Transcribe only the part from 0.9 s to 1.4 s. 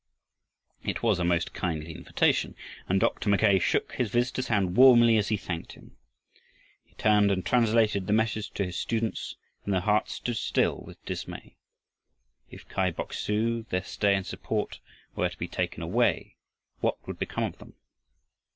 was a